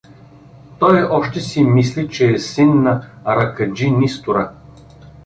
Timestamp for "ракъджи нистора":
3.27-4.51